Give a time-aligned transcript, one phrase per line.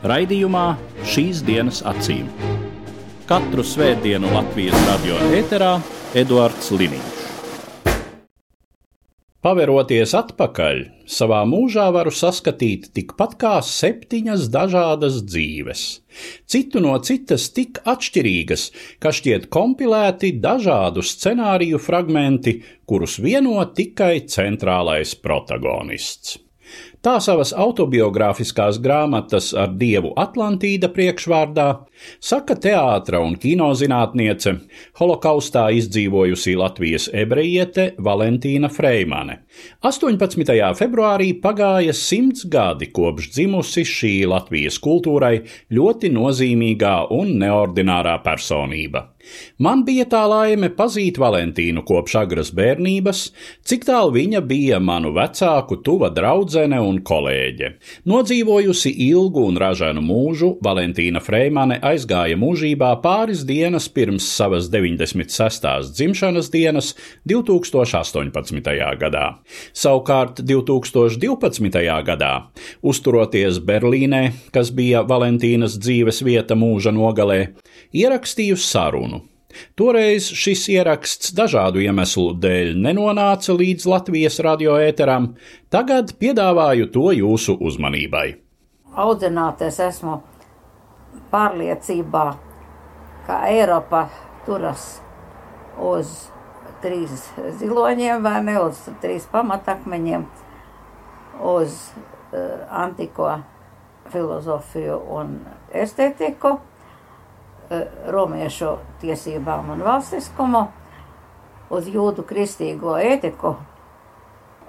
[0.00, 2.24] Raidījumā šīs dienas acīm.
[3.28, 5.74] Katru svētdienu Latvijas radio eterā
[6.16, 7.18] Eduards Liniņš.
[9.44, 15.86] Paveroties atpakaļ, savā mūžā varu saskatīt tikpat kā septiņas dažādas dzīves,
[16.48, 18.68] citu no citas tik atšķirīgas,
[19.04, 26.38] ka šķiet kompilēti dažādu scenāriju fragmenti, kurus vieno tikai centrālais protagonists.
[27.00, 31.64] Tā savas autobiogrāfiskās grāmatas ar dievu Atlantīda priekšvārdā
[32.20, 34.52] saka teātra un kinozinātniece,
[35.00, 39.38] holokaustā izdzīvojusī Latvijas ebrejiete Valentīna Freimane.
[39.80, 40.44] 18.
[40.76, 45.38] februārī pagāja simts gadi kopš dzimusi šī Latvijas kultūrai
[45.72, 49.06] ļoti nozīmīgā un neordinārā personība.
[49.60, 53.20] Man bija tā laime pazīt Valentīnu kopš agras bērnības,
[53.68, 57.68] cik tālu viņa bija manu vecāku, tuva draudzene un kolēģe.
[58.10, 65.94] Nodzīvojusi ilgu un ražanu mūžu, Valentīna Freimane aizgāja mūžībā pāris dienas pirms savas 96.
[65.94, 66.92] dzimšanas dienas
[67.30, 68.74] 2018.
[68.98, 69.24] gadā.
[69.70, 71.86] Savukārt 2012.
[72.10, 72.34] gadā,
[72.82, 77.42] uzturoties Berlīnē, kas bija Valentīnas dzīves vieta mūža nogalē,
[77.94, 79.22] ierakstīju sarunu.
[79.78, 85.32] Toreiz šis ieraksts dažādu iemeslu dēļ nenonāca līdz Latvijas radioēteram,
[85.72, 88.26] tagad piedāvāju to jūsu uzmanībai.
[89.00, 90.20] Audzināties esmu
[91.30, 92.26] pārliecībā,
[93.26, 94.08] ka Eiropa
[94.46, 95.00] turas
[95.80, 96.30] uz
[96.82, 97.28] trīs
[97.60, 100.26] ziloņiem vai ne uz trīs pamatakmeņiem,
[101.52, 103.36] uz uh, antiko
[104.10, 105.36] filozofiju un
[105.76, 106.56] estētiku,
[108.10, 110.64] romiešu tiesībām un valstiskumu,
[111.70, 113.54] uz jūdu kristīgo ētiku.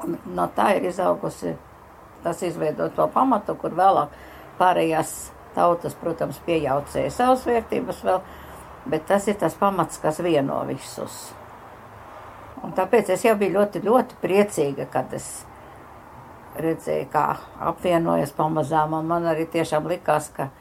[0.01, 1.55] Un no tā ir izaugusi,
[2.23, 4.13] tas izveido to pamatu, kur vēlāk
[4.59, 8.21] pārējās tautas, protams, piejaucēja savas vērtības vēl,
[8.89, 11.31] bet tas ir tas pamats, kas vieno visus.
[12.61, 15.27] Un tāpēc es jau biju ļoti, ļoti priecīga, kad es
[16.61, 17.25] redzēju, kā
[17.71, 20.51] apvienojas pamazām, un man arī tiešām likās, ka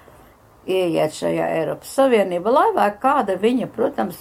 [0.69, 4.19] ieiet šajā Eiropas Savienībā, lai vai kāda viņa, protams,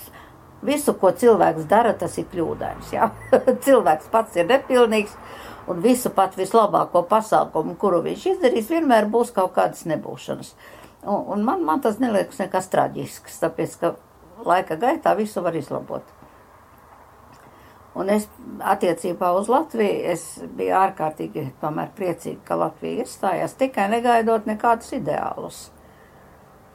[0.66, 2.92] visu, ko cilvēks dara, tas ir kļūdains.
[2.96, 3.12] Ja?
[3.66, 5.16] cilvēks pats ir nepilnīgs,
[5.70, 10.54] un visu pat vislabāko pasākumu, kuru viņš izdarīs, vienmēr būs kaut kādas nebūšanas.
[11.06, 13.94] Un, un man, man tas neliekas nekas traģisks, tāpēc, ka
[14.46, 16.16] laika gaitā visu var izlabot.
[18.00, 18.28] Un es
[18.64, 20.24] attiecībā uz Latviju, es
[20.56, 25.66] biju ārkārtīgi tomēr priecīga, ka Latvija iestājās tikai negaidot nekādus ideālus.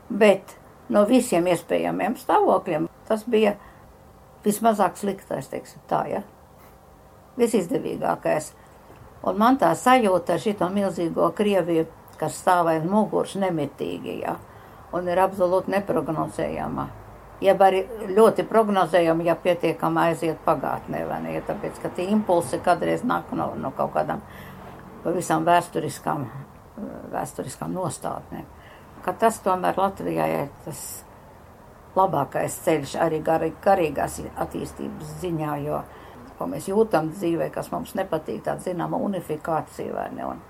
[0.09, 0.57] Bet
[0.93, 3.55] no visiem iespējamiem stāvokļiem tas bija
[4.45, 6.23] vismazāk sliktais, teiksim tā, ja?
[7.41, 8.53] Visizdevīgākais.
[9.25, 11.87] Un man tā sajūta ar šito milzīgo Krieviju,
[12.21, 14.37] kas stāv aiz muguras nemitīgi, ja?
[14.95, 16.91] Un ir absolūti neprognozējama
[17.45, 17.83] jeb arī
[18.15, 21.37] ļoti prognozējami, ja pietiekami aiziet pagātnē, vai ne?
[21.37, 24.23] Ja tāpēc, ka tie impulsi kādreiz nāk no, no kaut kādām
[25.05, 26.27] pavisam vēsturiskām,
[27.13, 28.47] vēsturiskām nostādnēm.
[29.05, 30.81] Ka tas tomēr Latvijai ir tas
[31.95, 35.83] labākais ceļš arī gar, garīgās attīstības ziņā, jo,
[36.39, 40.33] ko mēs jūtam dzīvē, kas mums nepatīk, tāda zināma unifikācija, vai ne?
[40.33, 40.43] Un,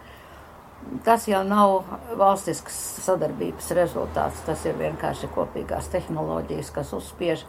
[1.05, 1.79] Tas jau nav
[2.19, 2.77] valstiskas
[3.07, 4.43] sadarbības rezultāts.
[4.45, 7.45] Tas ir vienkārši kopīgās tehnoloģijas, kas uzspiež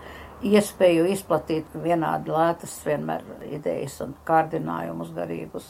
[0.46, 3.26] iespēju izplatīt vienādi lētas vienmēr
[3.58, 5.68] idejas un kārdinājumus garīgus.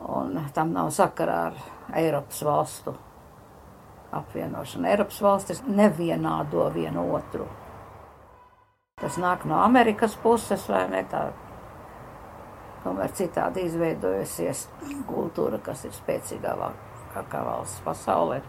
[0.00, 1.60] Un tam nav sakarā ar
[1.96, 2.96] Eiropas valstu
[4.20, 4.88] apvienošanu.
[4.90, 7.46] Eiropas valstis nevienādo vienu otru.
[9.00, 11.02] Tas nāk no Amerikas puses, vai ne?
[11.10, 11.26] Tā
[12.86, 14.68] tomēr citādi izveidojusies
[15.08, 18.40] kultūra, kas ir spēcīgākā valsts pasaulē.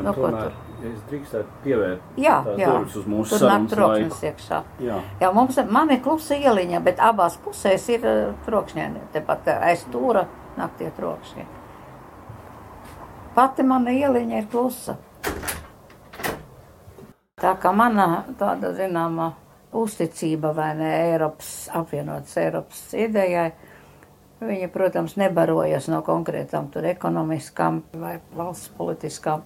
[0.00, 0.86] Nu, tomēr, tur?
[0.86, 2.72] Es drīkstētu pievērt jā, jā.
[2.86, 4.60] uz mūsu tur nāk trokšņas iekšā.
[4.86, 4.98] Jā.
[5.20, 9.08] jā, mums man ir klusa ieliņa, bet abās pusēs ir uh, trokšņēni.
[9.16, 10.24] Tepat aiz stūra
[10.56, 11.59] nāk tie trokšņi.
[13.34, 14.96] Pati mana ieliņa ir klusa.
[17.40, 19.32] Tā kā mana tāda zināma
[19.72, 23.52] uzticība vai ne Eiropas apvienotas Eiropas idejai
[24.40, 29.42] Viņi, protams, nebarojas no konkrētām tur ekonomiskām vai valsts politiskām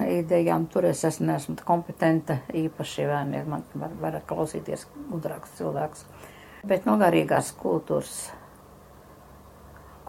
[0.00, 0.64] idejām.
[0.72, 6.06] Tur es esmu, neesmu kompetenta īpaši, vai ne, man var, var klausīties gudrāks cilvēks.
[6.72, 8.30] Bet no garīgās kultūras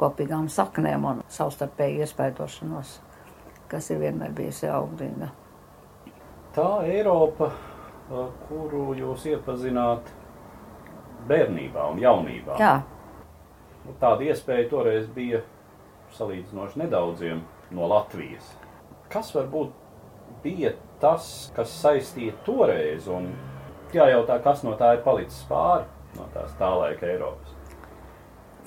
[0.01, 2.95] kopīgām saknēm un savstarpēju iespaidošanos,
[3.71, 5.31] kas ir vienmēr bijusi auglīga.
[6.55, 7.51] Tā Eiropa,
[8.49, 10.09] kuru jūs iepazināt
[11.29, 12.57] bērnībā un jaunībā.
[12.59, 12.79] Jā,
[13.85, 15.41] Nu, Tāda iespēja toreiz bija
[16.13, 17.41] salīdzinoši nedaudziem
[17.73, 18.51] no Latvijas.
[19.11, 19.71] Kas varbūt
[20.43, 21.25] bija tas,
[21.55, 23.31] kas saistīja toreiz, un
[23.95, 25.87] jājautā, kas no tā ir palicis pāri
[26.17, 27.57] no tās tā laika Eiropas?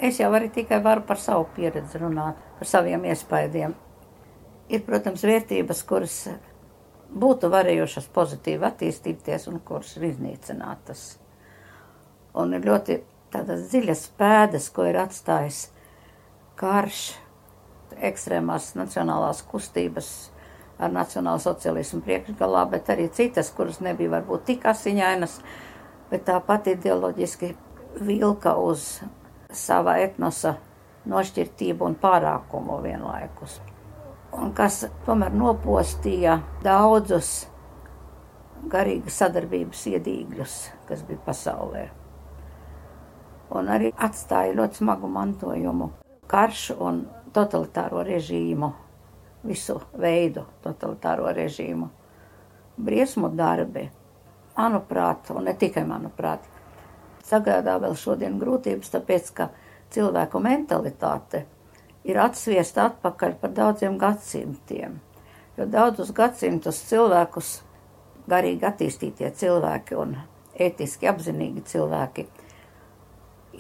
[0.05, 3.73] Es jau arī tikai varu par savu pieredzi runāt, par saviem iespaidiem.
[4.69, 6.19] Ir, protams, vērtības, kuras
[7.15, 11.07] būtu varējušas pozitīvi attīstīties un kuras ir iznīcinātas.
[12.37, 12.99] Un ir ļoti
[13.33, 15.69] tādas dziļas pēdas, ko ir atstājis
[16.61, 17.03] karš,
[18.05, 20.09] ekstrēmās nacionālās kustības
[20.83, 25.39] ar nacionālu socialismu priekšgalā, bet arī citas, kuras nebija varbūt tik asiņainas,
[26.11, 27.55] bet tāpat ideoloģiski
[28.03, 28.99] vilka uz
[29.59, 30.57] sava etnosa
[31.11, 33.59] nošķirtību un pārākumu vienlaikus.
[34.35, 37.45] Un kas tomēr nopostīja daudzus
[38.71, 40.55] garīgas sadarbības iedīgļus,
[40.89, 41.85] kas bija pasaulē.
[43.55, 45.91] Un arī atstāja ļoti smagu mantojumu
[46.31, 47.05] karš un
[47.35, 48.71] totalitāro režīmu,
[49.45, 51.91] visu veidu totalitāro režīmu.
[52.81, 53.85] Briesmu darbi,
[54.57, 56.47] manuprāt, un ne tikai manuprāt,
[57.25, 59.49] sagādā vēl šodien grūtības, tāpēc, ka
[59.95, 61.45] cilvēku mentalitāte
[62.05, 65.01] ir atsviesta atpakaļ par daudziem gadsimtiem.
[65.57, 67.57] Jo daudzus gadsimtus cilvēkus,
[68.29, 70.17] garīgi attīstītie cilvēki un
[70.61, 72.27] ētiski apzinīgi cilvēki,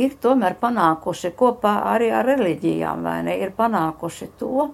[0.02, 4.70] ir tomēr panākuši kopā arī ar reliģijām, vai ne, ir panākuši to,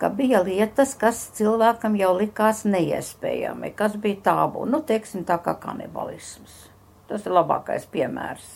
[0.00, 5.56] ka bija lietas, kas cilvēkam jau likās neiespējami, kas bija tābu, nu, teiksim, tā kā
[5.60, 6.75] kanibalisms.
[7.06, 8.46] Tas ir labākais piemērs.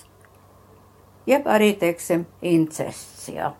[1.28, 3.52] Jeb arī, teiksim, incests, jā.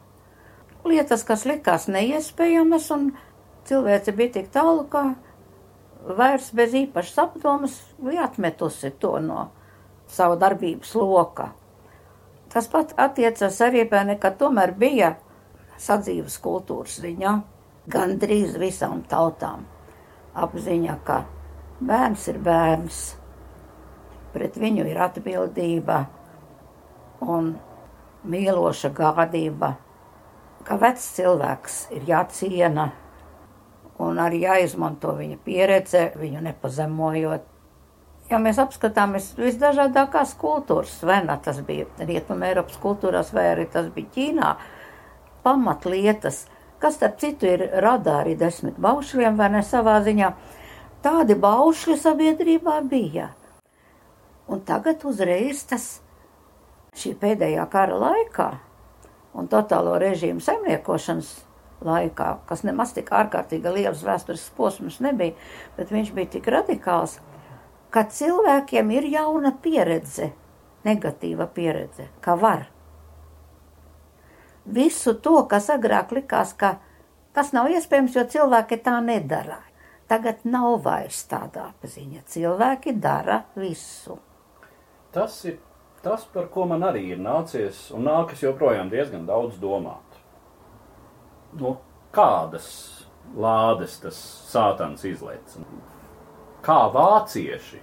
[0.84, 3.10] Lietas, kas likās neiespējamas, un
[3.68, 5.12] cilvēce bija tik tālu, ka
[6.16, 9.50] vairs bez īpašas apdomas bija atmetusi to no
[10.10, 11.50] savu darbības loka.
[12.50, 15.14] Tas pat attiecas arī pie nekā tomēr bija
[15.78, 17.34] sadzīves kultūras ziņā
[17.90, 19.68] gandrīz visām tautām
[20.34, 21.22] apziņa, ka
[21.80, 23.00] bērns ir bērns,
[24.34, 26.04] pret viņu ir atbildība
[27.20, 27.54] un
[28.30, 29.74] mīloša gādība,
[30.64, 32.90] ka vecs cilvēks ir jāciena
[34.00, 37.46] un arī jāizmanto viņa pieredze, viņu nepazemojot.
[38.30, 43.90] Ja mēs apskatāmies visdažādākās kultūras, vai ne tas bija Rietumē Eiropas kultūrās, vai arī tas
[43.90, 44.52] bija Ķīnā,
[45.42, 46.44] pamatlietas,
[46.80, 50.30] kas, starp citu, ir radāri desmit baušļiem, vai ne savā ziņā,
[51.02, 53.32] tādi baušļi sabiedrībā bija.
[54.50, 56.00] Un tagad uzreiz tas
[56.98, 58.48] šī pēdējā kara laikā
[59.38, 61.30] un totālo režīmu saimniekošanas
[61.86, 65.36] laikā, kas nemaz tik ārkārtīgi liels vēsturisks posms nebija,
[65.76, 67.18] bet viņš bija tik radikāls,
[67.94, 70.30] ka cilvēkiem ir jauna pieredze,
[70.86, 72.66] negatīva pieredze, ka var.
[74.70, 76.76] Visu to, kas agrāk likās, ka
[77.34, 79.62] tas nav iespējams, jo cilvēki tā nedara.
[80.10, 82.24] Tagad nav vairs tāda apziņa.
[82.26, 84.18] Cilvēki dara visu.
[85.12, 85.58] Tas ir
[86.02, 90.18] tas, par ko man arī ir nācies un nākas joprojām diezgan daudz domāt.
[91.60, 91.78] No
[92.14, 92.68] kādas
[93.36, 94.18] lādes tas
[94.50, 95.58] sātans izlaiž?
[96.62, 97.80] Kā vācieši,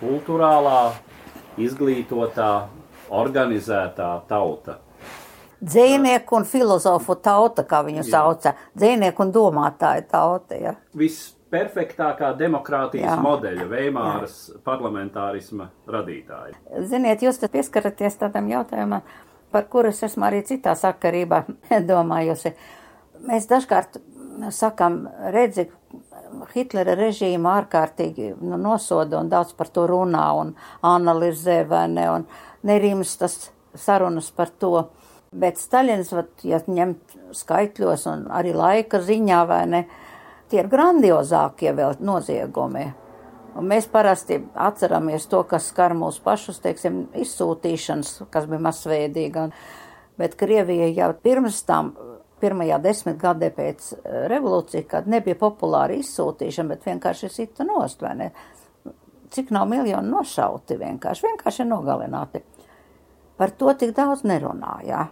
[0.00, 0.80] kultūrālā,
[1.60, 2.50] izglītotā,
[3.14, 4.80] organizētā tauta
[5.64, 8.10] Dzīvnieku un filozofu tauta, kā viņu Jā.
[8.10, 8.52] sauca.
[8.76, 10.58] Dzīvnieku un domātāju tauta.
[10.60, 10.74] Ja.
[11.46, 13.20] Visperfektākā demokrātijas Jā.
[13.22, 16.56] modeļa, Veimāras parlamentārisma radītāja.
[16.88, 19.02] Ziniet, jūs te pieskaraties tādam jautājumam,
[19.52, 21.44] par kuru es esmu arī citā sakarībā
[21.90, 22.54] domājusi.
[23.26, 24.00] Mēs dažkārt
[24.50, 25.70] sakam, redzi,
[26.52, 30.50] Hitlera režīmu ārkārtīgi nu, nosoda un daudz par to runā un
[30.84, 32.26] analizē, vai ne, un
[32.66, 34.88] nerimstas sarunas par to.
[35.32, 36.10] Bet Staļins,
[36.44, 39.82] ja ņemt skaitļos un arī laika ziņā, vai ne,
[40.50, 42.86] tie ir grandiozākie vēl noziegumi.
[43.56, 49.46] Un mēs parasti atceramies to, kas skar mūsu pašus, teiksim, izsūtīšanas, kas bija masveidīga.
[50.20, 51.94] Bet Krievija jau pirms tam,
[52.40, 58.30] pirmajā desmitgadē pēc eh, revolūcija, kad nebija populāra izsūtīšana, bet vienkārši sita nost, vai ne?
[59.32, 62.44] Cik nav miljoni nošauti vienkārši, vienkārši nogalināti.
[63.36, 65.08] par to tik daudz nerunāja.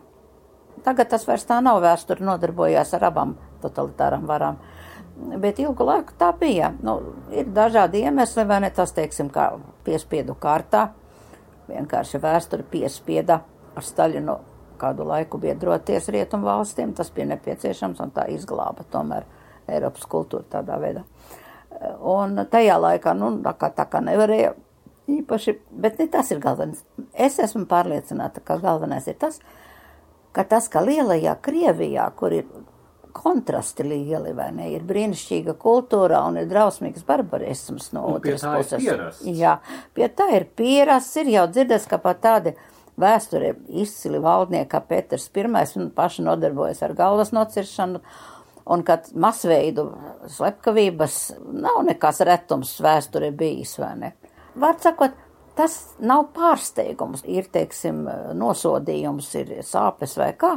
[0.84, 4.56] Tagad tas vairs tā nav vēsture nodarbojās ar abām totalitārām varām.
[5.14, 6.72] Bet ilgu laiku tā bija.
[6.82, 6.96] Nu,
[7.30, 9.52] ir dažādi iemesli, vai ne tas, teiksim, kā
[9.86, 10.88] piespiedu kārtā.
[11.68, 13.38] Vienkārši vēsture piespieda
[13.74, 14.34] ar Staļinu
[14.80, 16.92] kādu laiku biedroties rietumu valstīm.
[16.98, 19.26] Tas bija nepieciešams un tā izglāba tomēr
[19.70, 21.04] Eiropas kultūru tādā veidā.
[22.04, 24.52] Un tajā laikā, nu, tā kā, tā kā nevarēja
[25.10, 26.82] īpaši, bet ne tas ir galvenais.
[27.12, 29.40] Es esmu pārliecināta, ka galvenais ir tas,
[30.34, 32.46] ka tas, ka lielajā Krievijā, kur ir
[33.14, 39.22] kontrasti lieli, vai ne, ir brīnišķīga kultūra un ir drausmīgs barbarisms no pie otras puses.
[39.24, 39.58] Jā,
[39.94, 42.54] pie tā ir pierasts, ir jau dzirdēts, ka pat tādi
[43.00, 45.46] vēsturē izcili valdnieki kā Peters I
[45.80, 48.02] un paši nodarbojas ar galvas nociršanu,
[48.64, 49.90] un kad masveidu
[50.30, 51.18] slepkavības
[51.52, 54.12] nav nekas retums vēsturē bijis, vai ne?
[54.54, 55.16] Var sakot,
[55.58, 58.04] tas nav pārsteigums, ir, teiksim,
[58.38, 60.56] nosodījums, ir sāpes vai kā,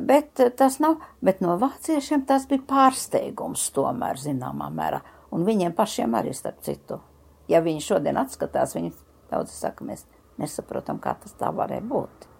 [0.00, 5.02] bet tas nav, bet no vāciešiem tas bija pārsteigums tomēr, zināmā mērā,
[5.34, 7.00] un viņiem pašiem arī starp citu.
[7.50, 8.94] Ja viņi šodien atskatās, viņi
[9.30, 10.06] daudz saka, mēs
[10.40, 12.30] nesaprotam, kā tas tā varēja būt.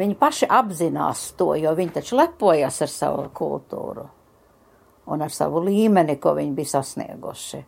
[0.00, 4.06] Viņi paši apzinās to, jo viņi taču lepojas ar savu kultūru
[5.10, 7.64] un ar savu līmeni, ko viņi bija sasnieguši.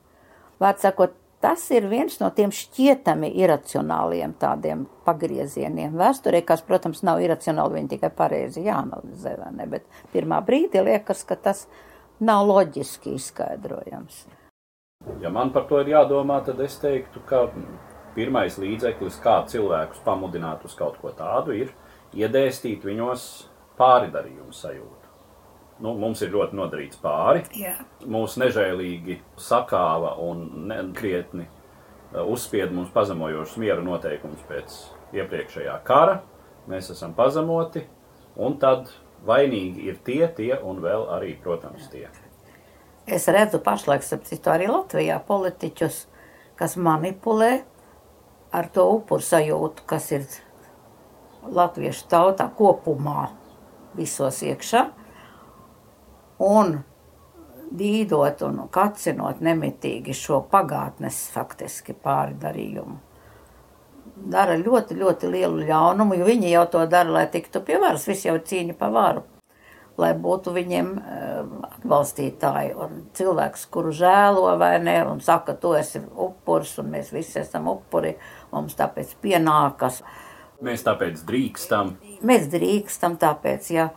[0.63, 7.23] Vārds sakot, tas ir viens no tiem šķietami iracionāliem tādiem pagriezieniem vēsturē, kas, protams, nav
[7.25, 11.67] iracionāli, viņi tikai pareizi jāanalizē, vai ne, bet pirmā brīdī liekas, ka tas
[12.23, 14.25] nav loģiski izskaidrojams.
[15.21, 17.49] Ja man par to ir jādomā, tad es teiktu, ka
[18.15, 21.73] pirmais līdzeklis, kā cilvēkus pamudināt uz kaut ko tādu, ir
[22.15, 23.29] iedēstīt viņos
[23.81, 25.02] pāridarījumu sajūtu.
[25.83, 27.43] Nu, mums ir ļoti nodarīts pāri.
[27.59, 27.75] Jā.
[28.07, 34.77] Mūsu nežēlīgi sakāva un krietni uh, uzspied mums pazemojošus miera noteikumus pēc
[35.19, 36.21] iepriekšējā kara.
[36.71, 37.83] Mēs esam pazemoti,
[38.39, 38.93] un tad
[39.27, 42.07] vainīgi ir tie, tie un vēl arī, protams, tie.
[43.07, 46.05] Es redzu pašlaik, starp citu, arī Latvijā politiķus,
[46.59, 47.65] kas manipulē
[48.55, 50.27] ar to upuru sajūtu, kas ir
[51.43, 53.33] latviešu tautā kopumā
[53.99, 54.85] visos iekšā,
[56.43, 56.77] un
[57.73, 62.99] dīdot un kacinot nemitīgi šo pagātnes faktiski pārdarījumu.
[64.33, 68.29] Dara ļoti, ļoti lielu ļaunumu, jo viņi jau to dara, lai tiktu pie varas, viss
[68.29, 69.25] jau cīņa pa varu
[70.01, 71.39] lai būtu viņiem eh,
[71.77, 77.41] atbalstītāji un cilvēks, kuru žēlo vai ne, un saka, tu esi upurs, un mēs visi
[77.43, 78.15] esam upuri,
[78.53, 80.03] mums tāpēc pienākas.
[80.63, 81.97] Mēs tāpēc drīkstam.
[82.27, 83.91] Mēs drīkstam tāpēc, ja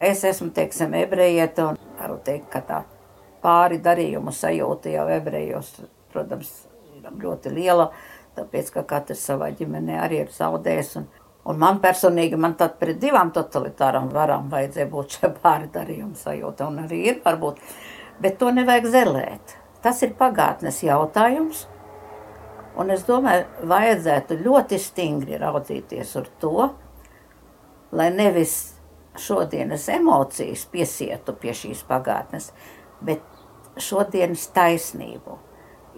[0.00, 2.82] es esmu, teiksim, ebrejieta, un varu teikt, ka tā
[3.42, 5.74] pāri darījumu sajūta jau ebrejos,
[6.12, 6.50] protams,
[6.96, 7.90] ir ļoti liela,
[8.38, 11.08] tāpēc, ka katrs savā ģimenē arī ir zaudējis, un
[11.48, 16.82] Un man personīgi, man tad pret divām totalitārām varām vajadzēja būt šai pārdarījuma sajūta, un
[16.82, 17.62] arī ir varbūt,
[18.20, 19.54] bet to nevajag zelēt.
[19.80, 21.62] Tas ir pagātnes jautājums,
[22.76, 26.68] un es domāju, vajadzētu ļoti stingri raudzīties uz to,
[27.96, 28.58] lai nevis
[29.18, 32.52] šodienas emocijas piesietu pie šīs pagātnes,
[33.04, 33.22] bet
[33.80, 35.38] šodienas taisnību.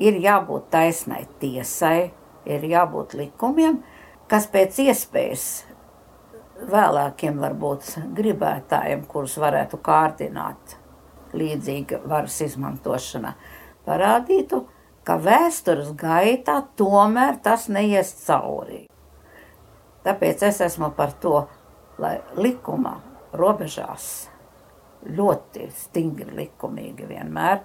[0.00, 2.10] Ir jābūt taisnai tiesai,
[2.48, 3.82] ir jābūt likumiem,
[4.30, 5.46] kas pēc iespējas
[6.70, 10.76] vēlākiem varbūt gribētājiem, kurus varētu kārdināt
[11.36, 13.34] līdzīga varas izmantošana,
[13.86, 14.64] parādītu,
[15.04, 18.84] ka vēstures gaitā tomēr tas neies cauri.
[20.04, 21.44] Tāpēc es esmu par to,
[22.00, 22.96] lai likuma
[23.36, 24.06] robežās
[25.06, 27.62] ļoti stingri likumīgi vienmēr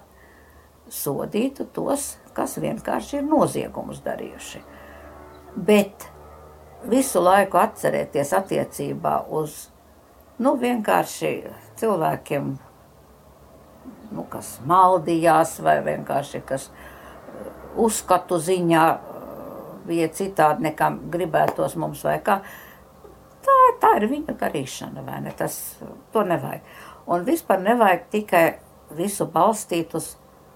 [0.92, 4.62] sodītu tos, kas vienkārši ir noziegumus darījuši.
[5.56, 6.06] Bet
[6.88, 9.66] visu laiku atcerēties attiecībā uz
[10.38, 11.32] nu, vienkārši
[11.80, 12.52] cilvēkiem,
[14.12, 16.94] nu, kas maldījās, vai vienkārši kas uh,
[17.86, 19.16] uzskatu ziņā uh,
[19.86, 22.40] bija citādi nekā gribētos mums vai kā.
[23.76, 25.32] Tā, tā ir viņa darīšana, vai ne?
[25.36, 25.76] Tas,
[26.12, 26.64] to nevajag.
[27.06, 28.44] Un vispār nevajag tikai
[28.96, 30.14] visu balstīt uz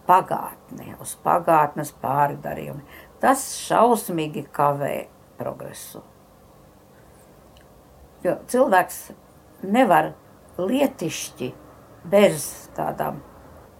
[0.08, 2.82] pagātni, uz pagātnes pārdarījumu.
[3.20, 4.94] Tas šausmīgi kavē
[5.38, 6.02] progresu.
[8.24, 9.00] Jo cilvēks
[9.64, 10.12] nevar
[10.60, 11.50] lietišķi
[12.10, 12.46] bez
[12.76, 13.20] tādām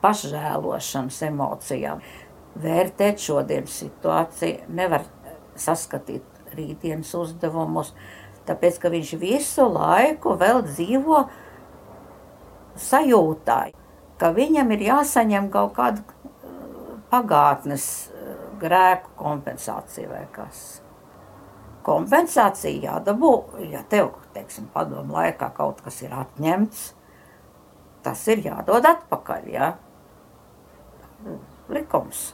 [0.00, 2.00] pašžēlošanas emocijām
[2.61, 5.04] vērtēt šodienas situāciju, nevar
[5.61, 6.25] saskatīt
[6.56, 7.92] rītdienas uzdevumus,
[8.49, 11.25] tāpēc, ka viņš visu laiku vēl dzīvo
[12.80, 13.61] sajūtā,
[14.20, 20.80] ka viņam ir jāsaņem kaut kāda uh, pagātnes uh, grēku kompensācija vai kas
[21.82, 23.32] kompensācija jādabū,
[23.70, 26.82] ja tev, teiksim, padomu laikā kaut kas ir atņemts,
[28.04, 29.70] tas ir jādod atpakaļ, jā.
[31.70, 32.30] Likums.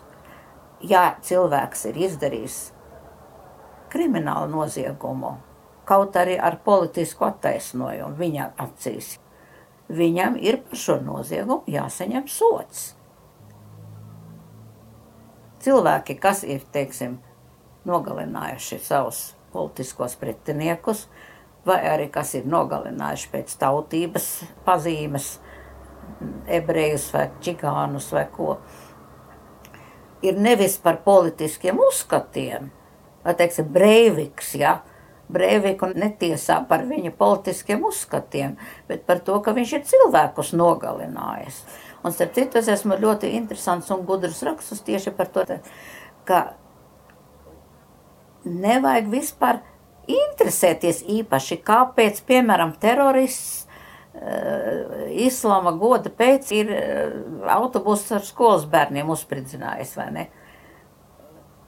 [0.87, 2.59] Ja cilvēks ir izdarījis
[3.93, 5.37] kriminālu noziegumu,
[5.87, 9.16] kaut arī ar politisku attaisnojumu viņa acīs,
[9.88, 12.90] viņam ir par šo noziegumu jāsaņem sots.
[15.62, 17.16] Cilvēki, kas ir, teiksim,
[17.87, 19.23] nogalinājuši savus
[19.55, 21.07] politiskos pretiniekus,
[21.66, 24.28] vai arī kas ir nogalinājuši pēc tautības
[24.66, 25.31] pazīmes,
[26.47, 28.59] ebrejus vai čigānus vai ko,
[30.23, 32.71] ir nevis par politiskiem uzskatiem,
[33.25, 34.78] vai, teiksim, Breiviks, ja,
[35.33, 38.54] Breiviku netiesā par viņa politiskiem uzskatiem,
[38.87, 41.64] bet par to, ka viņš ir cilvēkus nogalinājis.
[42.06, 45.42] Un, starp citu, es esmu ļoti interesants un gudrs rakstus tieši par to,
[46.28, 46.42] ka
[48.47, 49.59] nevajag vispār
[50.06, 57.16] interesēties īpaši, kāpēc, piemēram, terorists uh, islāma goda pēc ir uh,
[57.56, 60.28] autobuss ar skolas bērniem uzspridzinājis, vai ne?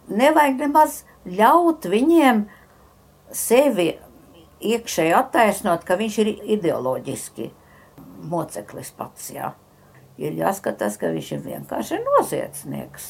[0.09, 2.47] Nevajag nemaz ļaut viņiem
[3.35, 3.93] sevi
[4.65, 7.51] iekšēji attaisnot, ka viņš ir ideoloģiski
[8.29, 9.53] moceklis pats, jā.
[10.19, 13.09] Ir jāskatās, ka viņš ir vienkārši noziedznieks.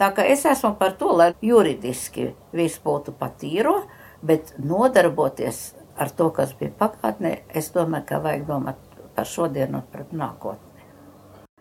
[0.00, 3.82] Tā kā es esmu par to, lai juridiski viss būtu patīro,
[4.24, 8.80] bet nodarboties ar to, kas bija pagātnē, es domāju, ka vajag domāt
[9.14, 10.86] par šodienu un par nākotni.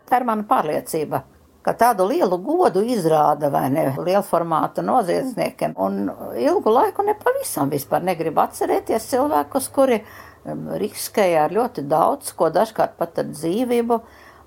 [0.09, 1.21] Tā ir mana pārliecība,
[1.65, 6.07] ka tādu lielu godu izrāda vai ne liela formāta noziedzniekiem, un
[6.39, 12.95] ilgu laiku nepavisam vispār negrib atcerēties cilvēkus, kuri um, riskēja ar ļoti daudz, ko dažkārt
[12.99, 13.99] pat ar dzīvību,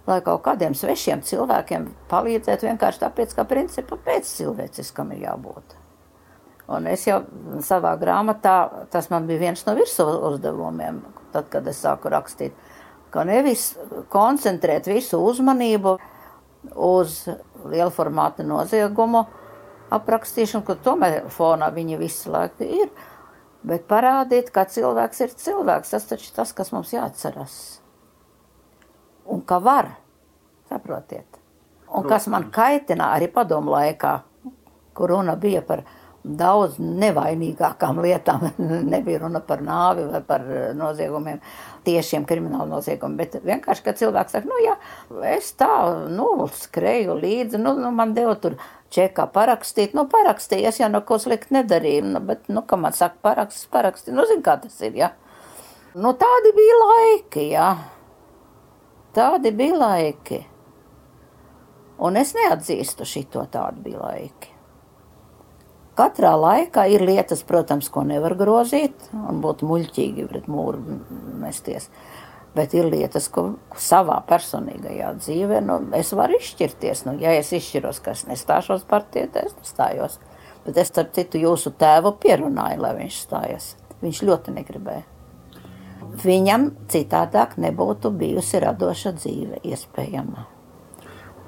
[0.08, 5.78] lai kaut kādiem svešiem cilvēkiem palīdzētu vienkārši tāpēc, ka principa pēc cilvēciskam ir jābūt.
[6.72, 7.20] Un es jau
[7.62, 11.02] savā grāmatā, tas man bija viens no virsmu uzdevumiem,
[11.34, 12.56] tad, kad es sāku rakstīt,
[13.12, 13.74] ka nevis
[14.12, 15.98] koncentrēt visu uzmanību
[16.70, 17.24] uz
[17.64, 19.24] liela formāta noziegumu
[19.92, 22.90] aprakstīšanu, ka tomēr fonā viņi visu laiku ir,
[23.66, 25.92] bet parādīt, ka cilvēks ir cilvēks.
[25.94, 27.56] Tas taču tas, kas mums jāatceras.
[29.28, 29.92] Un ka var,
[30.70, 31.40] saprotiet.
[31.92, 34.14] Un kas man kaitina arī padomu laikā,
[34.96, 35.84] kur runa bija par
[36.22, 38.46] daudz nevainīgākām lietām.
[38.92, 41.40] Nebija runa par nāvi vai par eh, noziegumiem,
[41.86, 44.76] tiešiem kriminālu noziegumiem, bet vienkārši, kad cilvēks saka, nu jā,
[45.32, 45.72] es tā,
[46.12, 46.28] nu,
[46.62, 48.58] skreju līdzi, nu, nu man deva tur
[48.92, 52.94] čekā parakstīt, nu, parakstīju, es jau no ko slikti nedarīju, nu, bet, nu, kā man
[52.96, 55.10] saka, parakstīt, parakstīt, nu, zin, kā tas ir, jā.
[55.98, 57.68] Nu, tādi bija laiki, jā.
[59.12, 60.38] Tādi bija laiki.
[62.02, 64.51] Un es neatzīstu šito tādu bija laiki.
[65.98, 70.80] Katrā laikā ir lietas, protams, ko nevar grozīt un būt muļķīgi pret mūru
[71.42, 71.90] mesties.
[72.56, 77.04] Bet ir lietas, ko savā personīgajā dzīvē nu, es varu izšķirties.
[77.08, 80.18] Nu, ja es izšķiros, ka es nestāšos partijā, tad es nestājos.
[80.64, 83.70] Bet es, starp citu, jūsu tēvu pierunāju, lai viņš stājas.
[84.02, 85.04] Viņš ļoti negribēja.
[86.22, 90.44] Viņam citādāk nebūtu bijusi radoša dzīve iespējama.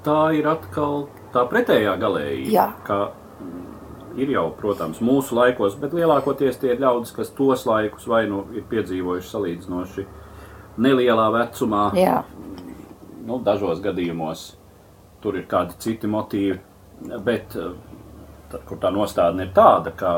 [0.05, 2.49] Tā ir atkal tā pretējā galējība.
[2.53, 2.65] Jā.
[2.85, 2.97] Ka
[4.19, 8.45] ir jau, protams, mūsu laikos, bet lielākoties tie ir ļaudis, kas tos laikus vai nu
[8.55, 10.05] ir piedzīvojuši salīdzinoši
[10.81, 11.89] nelielā vecumā.
[11.99, 12.21] Jā.
[13.25, 14.51] Nu, dažos gadījumos
[15.23, 16.59] tur ir kādi citi motīvi,
[17.25, 20.15] bet tad, kur tā nostādne ir tāda, ka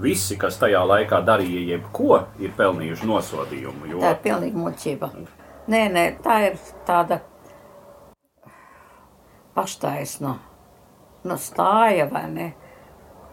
[0.00, 3.90] visi, kas tajā laikā darīja jebko, ir pelnījuši nosodījumu.
[3.92, 4.02] Jo...
[4.04, 5.10] Tā ir pilnīgi muļķība.
[5.72, 7.20] Nē, nē, tā ir tāda
[9.56, 10.36] paštaisna
[11.26, 12.46] no stāja vai ne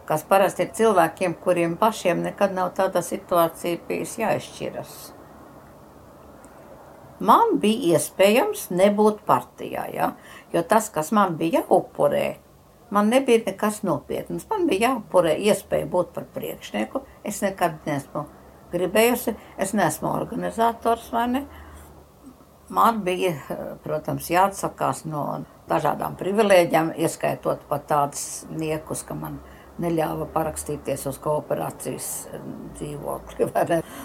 [0.08, 4.94] kas parasti ir cilvēkiem, kuriem pašiem nekad nav tāda situācija bijis jāizšķiras.
[7.24, 10.10] Man bija iespējams nebūt partijā, ja?
[10.52, 12.34] jo tas, kas man bija jāupurē,
[12.92, 14.48] man nebija nekas nopietns.
[14.50, 17.04] Man bija jāupurē iespēja būt par priekšnieku.
[17.24, 18.26] Es nekad neesmu
[18.74, 21.44] gribējusi, es neesmu organizators vai ne.
[22.74, 23.34] Man bija,
[23.84, 31.18] protams, jāatsakās no dažādām privilēģijām, ieskaitot pat tādas niekus, ka man ir neļāva parakstīties uz
[31.22, 32.10] kooperācijas
[32.78, 33.48] dzīvokli.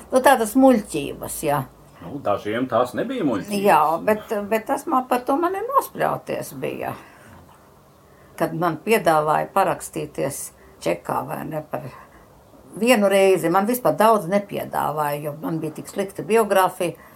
[0.10, 1.64] Nu, tādas muļķības, jā.
[2.00, 3.64] Nu, dažiem tās nebija muļķības.
[3.64, 6.94] Jā, bet, bet tas man par to mani nospļauties bija.
[8.40, 10.46] Kad man piedāvāja parakstīties
[10.84, 11.90] čekā vai ne par
[12.80, 17.08] vienu reizi, man vispār daudz nepiedāvāja, jo man bija tik slikta biogrāfija.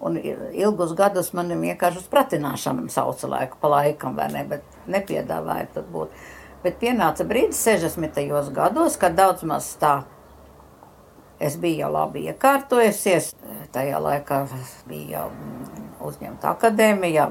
[0.00, 5.66] Un ilgus gadus man vienkārši uz pratināšanu sauca laiku pa laikam, vai ne, bet nepiedāvāja
[5.74, 6.14] tad būt.
[6.60, 8.18] Bet pienāca brīdis 60.
[8.52, 10.02] gados, kad daudz maz tā
[11.40, 13.32] es biju jau labi iekārtojusies.
[13.72, 14.42] Tajā laikā
[14.88, 17.30] bija jau uzņemta akadēmija.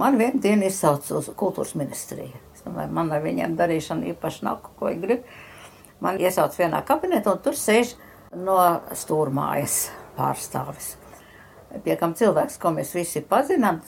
[0.00, 2.40] Man vienu dienu izsauca uz kultūras ministriju.
[2.56, 5.26] Es domāju, man ar viņiem darīšana īpaši nav, ko viņi grib.
[6.02, 7.92] Man iesauc vienā kabinetā, un tur sēž
[8.34, 8.56] no
[8.96, 10.94] stūrmājas pārstāvis.
[11.84, 13.82] Pie kam cilvēks, ko mēs visi pazinām,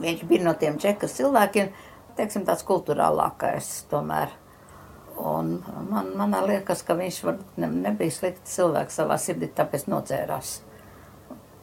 [0.00, 1.72] viņš bija no tiem čekas cilvēkiem,
[2.20, 4.32] teiksim, tāds kultūrālākais tomēr.
[5.20, 5.58] Un
[5.90, 10.60] man, man liekas, ka viņš var, ne, nebija slikts cilvēks savā sirdī, tāpēc nodzērās.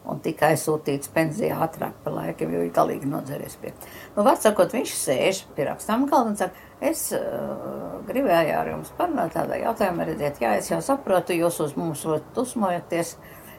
[0.07, 3.73] Un tika aizsūtīts pensijā ātrāk par laikiem, jo viņš galīgi nodzēries pie.
[4.15, 8.93] Nu, var sakot, viņš sēž pie rakstām galda un saka, es uh, gribēju ar jums
[8.99, 13.17] parunāt tādā jautājumā, redziet, jā, es jau saprotu, jūs uz mums ļoti dusmojaties,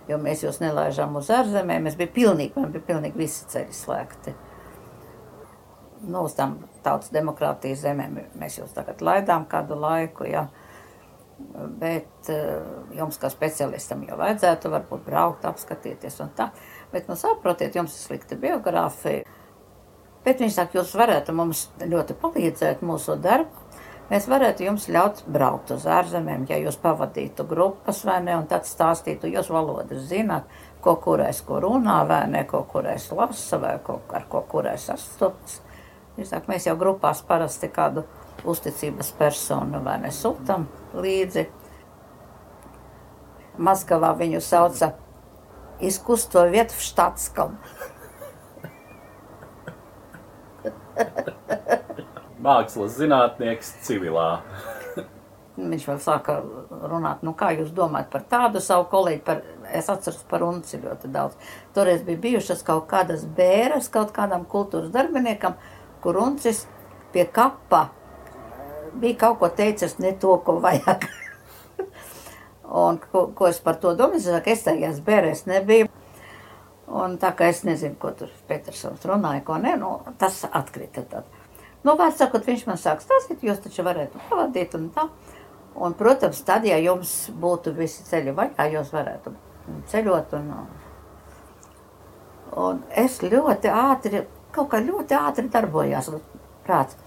[0.09, 4.39] jo mēs jūs nelaižām uz ārzemēm, es biju pilnīgi, man bija pilnīgi visi ceļi slēgti
[6.07, 6.59] nu, uz tām
[6.89, 10.49] tautas demokrātijas zemēm mēs jūs tagad laidām kādu laiku, ja.
[11.79, 16.49] Bet uh, jums kā specialistam jau vajadzētu varbūt braukt, apskatīties un tā.
[16.91, 19.23] Bet, nu, saprotiet, jums ir slikta biogrāfija.
[20.25, 23.69] Bet viņš saka, jūs varētu mums ļoti palīdzēt mūsu darbu.
[24.09, 28.65] Mēs varētu jums ļaut braukt uz ārzemēm, ja jūs pavadītu grupas vai ne, un tad
[28.65, 30.49] stāstītu, jūs valodas zināt,
[30.81, 35.61] ko kurais ko runā vai ne, ko kurais lasa vai ko, ar ko kurais sastopas.
[36.19, 38.03] Viņš saka, mēs jau grupās parasti kādu
[38.43, 40.65] uzticības personu vai nesūtam
[40.99, 41.45] līdzi.
[43.63, 44.93] Maskavā viņu sauca
[45.79, 47.55] izkusto vietu štatskam.
[52.49, 54.43] Mākslas zinātnieks civilā.
[55.59, 59.43] Viņš vēl sāka runāt, nu kā jūs domājat par tādu savu kolēģi, par,
[59.75, 61.35] es atceros par unci ļoti daudz.
[61.75, 65.59] Toreiz bija bijušas kaut kādas bēras kaut kādam kultūras darbiniekam,
[66.03, 66.65] kur uncis
[67.13, 67.89] pie kapa
[68.99, 71.07] bija kaut ko teicis, ne to, ko vajag.
[72.87, 75.89] un ko, ko es par to domāju, es saku, es tajās bērēs nebiju.
[76.89, 81.27] Un tā kā es nezinu, ko tur Petersons runāja, ko ne, nu, tas atkrita tad.
[81.85, 85.05] Nu, vārds sakot, viņš man sāk stāstīt, jūs taču varētu pavadīt un tā.
[85.79, 89.35] Un, protams, tad, ja jums būtu visi ceļi vaļā, jūs varētu
[89.93, 90.49] ceļot un,
[92.65, 96.11] un es ļoti ātri kaut kā ļoti ātri darbojās
[96.67, 96.99] prāts.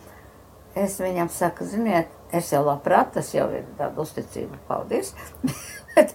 [0.77, 5.11] Es viņam saku, ziniet, es jau labprāt, tas jau ir tāda uzticība, paldies,
[5.95, 6.13] bet,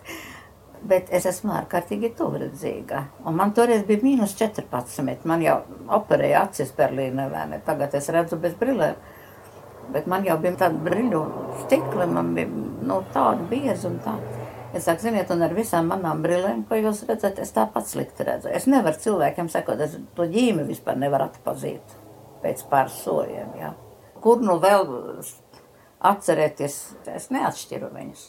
[0.80, 3.02] bet es esmu ārkārtīgi tuvredzīga.
[3.28, 5.58] Un man toreiz bija mīnus 14, man jau
[5.98, 8.96] operēja acis Berlīnē, vai ne, tagad es redzu bez brillēm.
[9.92, 11.20] Bet man jau bija tāda brīļu
[11.66, 14.36] stikla, man bija nu, tāda bieza un tāda.
[14.76, 18.50] Es saku, ziniet, un ar visām manām brillēm, ko jūs redzat, es tāpat slikti redzu.
[18.52, 21.94] Es nevaru cilvēkiem sakot, es to ģīmi vispār nevaru atpazīt
[22.42, 23.54] pēc pāris soļiem.
[23.56, 23.70] Ja.
[24.20, 24.84] Kur nu vēl
[26.10, 26.76] atcerēties,
[27.08, 28.26] es neatšķiru viņus.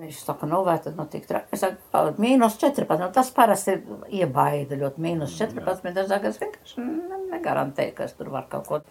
[0.00, 1.56] Viņš saka, nu vai tad nu tik traki.
[1.56, 1.80] Es saku,
[2.20, 6.86] mīnus 14, nu tas parasti ir iebaida ļoti mīnus 14, bet es saku, es vienkārši
[7.32, 8.84] negarantēju, ka es tur var kaut ko.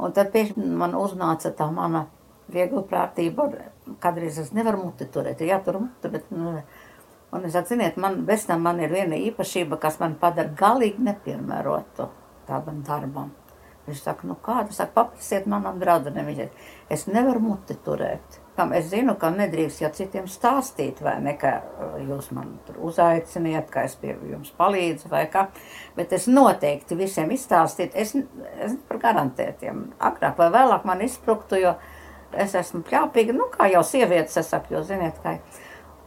[0.00, 2.06] Un tad pēkšņi man uznāca tā mana
[2.54, 3.48] viegla prātība.
[4.02, 6.56] Kādreiz es nevaru muti turēt, jātur muti, bet, nu,
[7.32, 12.10] un es atziniet, man bez tam man ir viena īpašība, kas man padara galīgi nepiemērotu
[12.48, 13.32] tādam darbam.
[13.82, 18.38] Viņš saka, nu kādu, saka, paprasiet manam draudzenēm, viņš es nevaru muti turēt.
[18.54, 22.78] Kam es zinu, ka nedrīkst jau citiem stāstīt, vai ne, ka uh, jūs man tur
[22.86, 25.46] uzaiciniet, ka es pie jums palīdzu, vai kā,
[25.96, 31.58] bet es noteikti visiem izstāstīt, es, es nevaru garantēt, ja agrāk vai vēlāk man izspruktu,
[31.64, 31.74] jo
[32.38, 35.36] es esmu pļāpīga, nu, kā jau sievietes, es jo, ziniet, kā,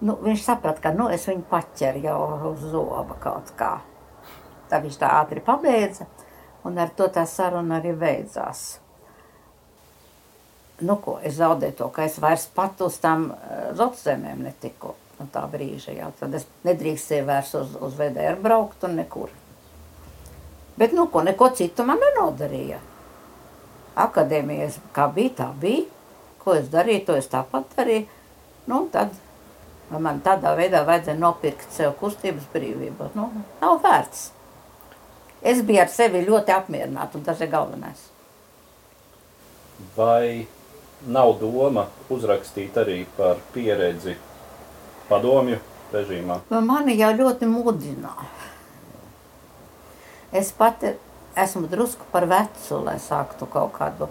[0.05, 2.19] nu, viņš saprat, ka, nu, es viņu paķeru jau
[2.51, 3.77] uz zoba kaut kā.
[4.69, 6.07] Tā viņš tā ātri pabeidza,
[6.65, 8.65] un ar to tā saruna arī beidzās.
[10.81, 15.29] Nu, ko, es zaudēju to, ka es vairs pat uz tām uh, zotzemēm netiku no
[15.31, 19.31] tā brīža, jā, tad es nedrīkstēju vairs uz, uz VDR braukt un nekur.
[20.75, 22.81] Bet, nu, ko, neko citu man nenodarīja.
[24.03, 25.85] Akadēmijas, kā bija, tā bija
[26.45, 28.05] ko es darīju, to es tāpat darīju.
[28.69, 29.13] Nu, tad
[29.91, 33.11] man tādā veidā vajadzēja nopirkt sev kustības brīvību.
[33.17, 33.29] Nu,
[33.61, 34.29] nav vērts.
[35.45, 38.07] Es biju ar sevi ļoti apmierināta, un tas ir galvenais.
[39.97, 40.47] Vai
[41.05, 44.15] nav doma uzrakstīt arī par pieredzi
[45.09, 45.59] padomju
[45.93, 46.39] režīmā?
[46.49, 48.31] Nu, mani jau ļoti mudināja.
[50.35, 50.95] Es pati
[51.37, 54.09] esmu drusku par vecu, lai sāktu kaut kādu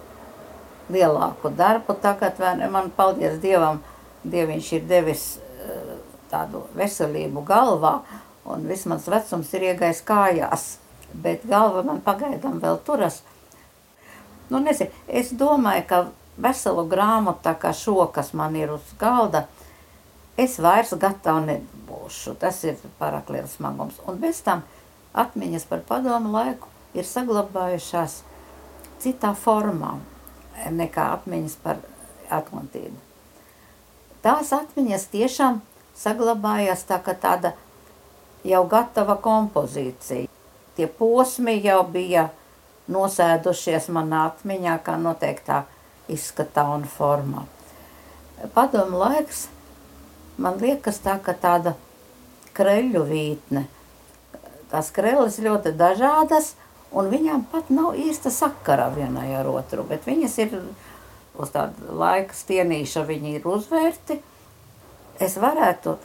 [0.92, 1.97] lielāku darbu.
[2.01, 3.81] Tagad man, paldies Dievam,
[4.25, 5.94] Dieviņš ir devis eh,
[6.33, 7.99] tādu veselību galvā,
[8.49, 10.66] un viss mans vecums ir iegājis kājās,
[11.12, 13.23] bet galva man pagaidām vēl turas.
[14.51, 16.01] Nu, nezinu, es domāju, ka
[16.37, 19.47] veselu grāmatu, tā kā šo, kas man ir uz galda,
[20.37, 22.37] es vairs gatava nebūšu.
[22.40, 24.01] Tas ir pārāk liels smagums.
[24.09, 24.64] Un bez tam
[25.14, 28.18] atmiņas par padomu laiku ir saglabājušās
[29.05, 29.94] citā formā
[30.71, 31.81] nekā atmiņas par
[32.33, 32.97] Atlantīdu.
[34.25, 35.61] Tās atmiņas tiešām
[35.99, 37.53] saglabājās tā kā tāda
[38.45, 40.31] jau gatava kompozīcija.
[40.75, 42.29] Tie posmi jau bija
[42.90, 45.62] nosēdušies manā atmiņā kā noteiktā
[46.11, 47.45] izskatā un formā.
[48.55, 49.47] Padomu laiks
[50.37, 51.75] man liekas tā, ka tāda
[52.57, 53.64] kreļu vītne.
[54.73, 56.55] Tās krēles ļoti dažādas,
[56.94, 60.57] un viņām pat nav īsta sakara vienai ar otru, bet viņas ir
[61.35, 64.20] uz tādu laika stienīša, viņi ir uzvērti.
[65.22, 65.96] Es varētu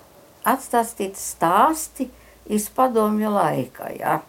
[0.49, 2.09] atstāstīt stāsti
[2.49, 4.19] iz padomju laika, ja.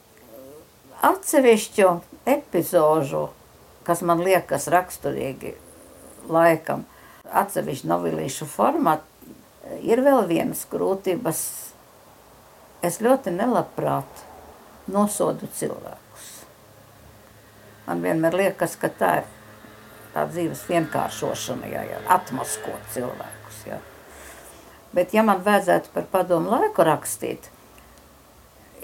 [1.00, 1.90] Atsevišķu
[2.28, 3.28] epizožu,
[3.84, 5.54] kas man liekas raksturīgi
[6.28, 6.84] laikam,
[7.24, 9.06] atsevišķu novilīšu formātu,
[9.80, 11.40] ir vēl vienas grūtības.
[12.84, 14.24] Es ļoti nelabprāt
[14.88, 15.99] nosodu cilvēkus.
[17.90, 19.30] Man vienmēr liekas, ka tā ir
[20.14, 23.56] tā dzīves vienkāršošana, ja, ja atmaskot cilvēkus.
[23.66, 23.78] Ja.
[24.94, 27.48] Bet, ja man vajadzētu par padomu laiku rakstīt,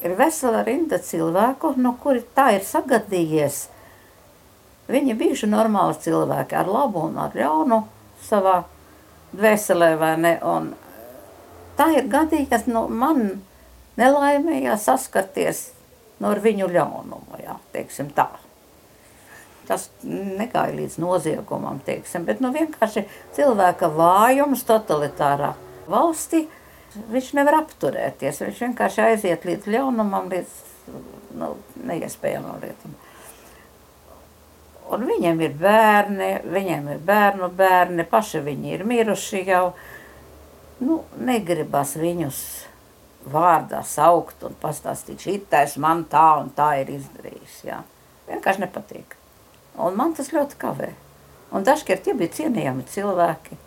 [0.03, 3.61] ir vesela rinda cilvēku, no kuri tā ir sagadījies.
[4.91, 7.79] Viņi bijuši normāli cilvēki ar labu un ar ļaunu
[8.27, 8.57] savā
[9.37, 10.35] dvēselē, vai ne?
[10.43, 10.73] Un
[11.79, 13.45] tā ir gadījies, nu, man
[14.03, 15.69] nelaimējā saskarties
[16.19, 18.29] nu, ar viņu ļaunumu, jā, teiksim tā.
[19.67, 23.03] Tas negāja līdz noziegumam, teiksim, bet nu, vienkārši
[23.35, 25.55] cilvēka vājums totalitārā
[25.91, 26.45] valstī,
[27.11, 30.55] viņš nevar apturēties, viņš vienkārši aiziet līdz ļaunumam, līdz
[31.41, 31.51] nu,
[31.89, 32.95] neiespējamam lietam.
[34.87, 39.65] Un viņiem ir bērni, viņiem ir bērnu bērni, paši viņi ir miruši jau.
[40.79, 42.39] Nu, negribas viņus
[43.33, 47.63] vārdā saukt un pastāstīt, šitais man tā un tā ir izdarījis.
[47.67, 47.81] Jā.
[48.29, 49.16] Vienkārši nepatīk.
[49.77, 50.93] Un man tas ļoti kavē.
[51.55, 53.59] Un dažkārt tie bija cienījami cilvēki,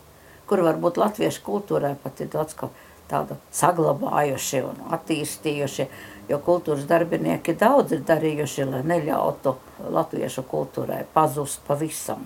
[0.50, 2.72] kuri varbūt latviešu kultūrā pat ir daudz ko
[3.10, 5.88] tādu saglabājuši un attīstījuši
[6.30, 9.56] jo kultūras darbinieki daudz ir darījuši, lai neļautu
[9.90, 12.22] latviešu kultūrai pazust pavisam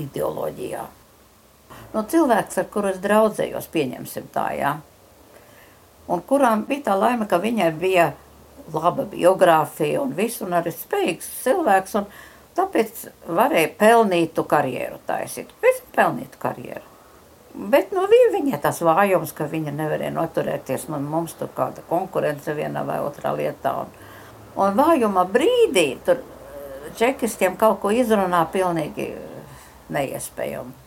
[0.00, 0.84] ideoloģijā.
[1.94, 4.74] Nu, cilvēks, ar kuru es draudzējos, pieņemsim tā, jā.
[6.12, 8.10] Un kurām bija tā laime, ka viņai bija
[8.74, 12.10] laba biogrāfija un viss, un arī spējīgs cilvēks, un
[12.56, 15.52] tāpēc varēja pelnītu karjeru taisīt.
[15.62, 16.84] Visu pelnītu karjeru.
[17.56, 22.82] Bet nu, viņa tas vājums, ka viņa nevarēja noturēties, man mums tur kāda konkurence vienā
[22.84, 23.72] vai otrā lietā.
[23.80, 23.94] Un,
[24.60, 29.08] un vājuma brīdī tur eh, čekistiem kaut ko izrunā pilnīgi
[29.96, 30.84] neiespējami.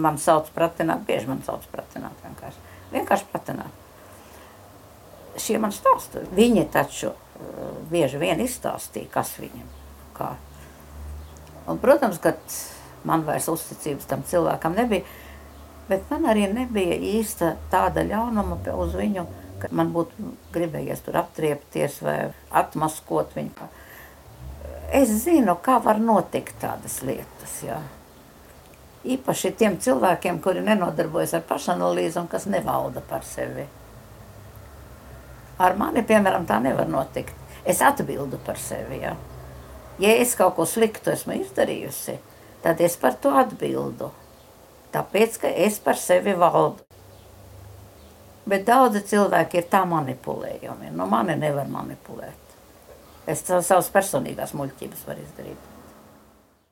[0.00, 2.64] Man sauc pratināt, bieži man sauc pratināt vienkārši.
[2.94, 3.84] Vienkārši pratināt.
[5.38, 6.22] Šie man stāsta.
[6.34, 9.66] Viņi taču uh, bieži vien izstāstīja, kas viņam
[10.16, 10.36] kā.
[11.68, 12.32] Un, protams, ka
[13.04, 15.04] man vairs uzticības tam cilvēkam nebija.
[15.88, 19.24] Bet man arī nebija īsta tāda ļaunuma uz viņu,
[19.60, 22.16] ka man būtu gribējies tur aptriepties vai
[22.62, 23.68] atmaskot viņu.
[24.92, 27.56] Es zinu, kā var notikt tādas lietas.
[27.64, 27.80] Jā.
[29.08, 33.64] Īpaši tiem cilvēkiem, kuri nenodarbojas ar pašanalīzi un kas nevalda par sevi.
[35.58, 37.34] Ar mani, piemēram, tā nevar notikt.
[37.68, 39.02] Es atbildu par sevi.
[39.04, 39.12] Jā.
[39.12, 39.37] Ja
[40.06, 42.18] es kaut ko sliktu esmu izdarījusi,
[42.62, 44.12] tad es par to atbildu
[44.94, 46.84] tāpēc, ka es par sevi valdu.
[48.48, 50.92] Bet daudzi cilvēki ir tā manipulējami.
[50.96, 52.54] Nu, mani nevar manipulēt.
[53.28, 55.67] Es savas personīgās muļķības varu izdarīt.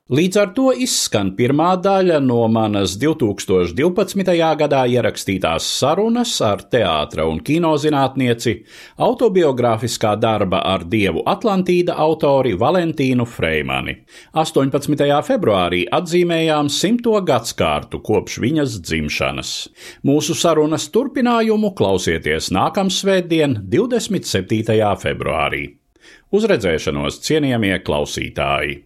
[0.06, 4.28] Līdz ar to izskan pirmā daļa no manas 2012.
[4.60, 8.54] gadā ierakstītās sarunas ar teātra un kinozinātnieci,
[9.02, 13.96] autobiogrāfiskā darba ar dievu Atlantīda autori Valentīnu Freimani.
[14.30, 15.10] 18.
[15.26, 19.54] februārī atzīmējām simto gadskārtu kopš viņas dzimšanas.
[20.06, 24.82] Mūsu sarunas turpinājumu klausieties nākamsvētdien, 27.
[25.02, 25.66] februārī.
[26.30, 28.85] Uz redzēšanos, cienījamie klausītāji!